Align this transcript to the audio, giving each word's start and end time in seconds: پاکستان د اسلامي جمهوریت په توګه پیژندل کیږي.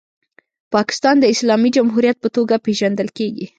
پاکستان 0.73 1.15
د 1.19 1.25
اسلامي 1.33 1.69
جمهوریت 1.77 2.17
په 2.21 2.29
توګه 2.35 2.55
پیژندل 2.65 3.07
کیږي. 3.17 3.45